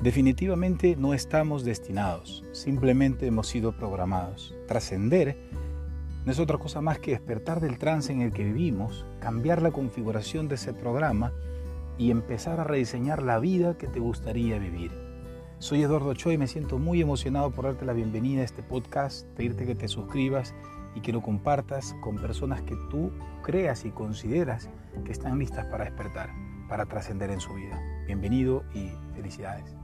[0.00, 4.54] Definitivamente no estamos destinados, simplemente hemos sido programados.
[4.66, 5.36] Trascender
[6.24, 9.72] no es otra cosa más que despertar del trance en el que vivimos, cambiar la
[9.72, 11.34] configuración de ese programa
[11.98, 14.90] y empezar a rediseñar la vida que te gustaría vivir.
[15.58, 19.26] Soy Eduardo Choi y me siento muy emocionado por darte la bienvenida a este podcast,
[19.36, 20.54] pedirte que te suscribas
[20.94, 23.12] y que lo compartas con personas que tú
[23.42, 24.70] creas y consideras
[25.04, 26.30] que están listas para despertar,
[26.70, 27.78] para trascender en su vida.
[28.06, 29.76] Bienvenido y felicidades.